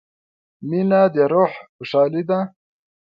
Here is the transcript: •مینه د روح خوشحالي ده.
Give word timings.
•مینه 0.67 1.01
د 1.13 1.15
روح 1.31 1.51
خوشحالي 1.75 2.23
ده. 2.29 2.39